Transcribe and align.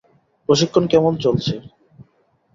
প্রশিক্ষণ 0.49 0.83
কেমন 0.87 1.13
চলছে? 1.17 1.53